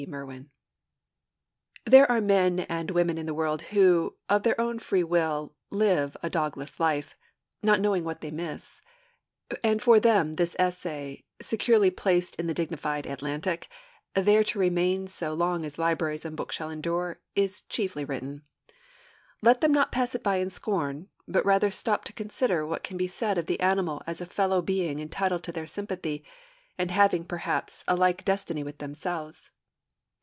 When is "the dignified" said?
12.47-13.05